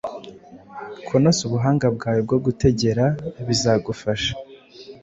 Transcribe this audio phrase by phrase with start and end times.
[1.05, 3.05] kunoza ubuhanga bwawe bwo gutegera
[3.47, 4.29] bizagufaha